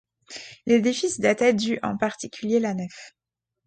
L'édifice 0.65 1.19
datait 1.19 1.53
du 1.53 1.77
en 1.83 1.95
particulier 1.95 2.59
la 2.59 2.73
nef. 2.73 3.13